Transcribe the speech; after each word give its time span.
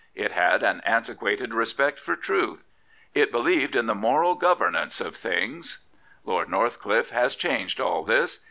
It 0.15 0.31
had 0.31 0.63
an 0.63 0.81
antiquated 0.83 1.53
respect 1.53 1.99
for 1.99 2.15
truth. 2.15 2.65
It 3.13 3.31
believed 3.31 3.75
in 3.75 3.85
the 3.85 3.93
moral 3.93 4.33
govern 4.33 4.75
ance 4.75 4.99
of 4.99 5.15
things." 5.15 5.77
Lord 6.25 6.49
Northcliffe 6.49 7.11
has 7.11 7.35
changed 7.35 7.79
all 7.79 8.03
this. 8.03 8.39